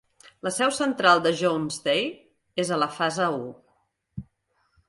La 0.45 0.51
seu 0.53 0.71
central 0.77 1.21
de 1.25 1.33
Jones 1.43 1.77
Day 1.89 2.09
és 2.65 2.73
a 2.73 2.81
la 2.85 2.91
Fase 2.97 3.29
I. 3.37 4.27